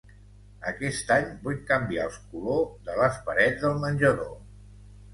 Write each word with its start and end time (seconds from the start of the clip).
Aquest 0.71 1.13
any 1.17 1.27
vull 1.43 1.59
canviar 1.73 2.09
el 2.13 2.17
color 2.33 2.65
de 2.91 2.99
les 3.05 3.23
parets 3.31 3.67
del 3.69 3.81
menjador. 3.89 4.39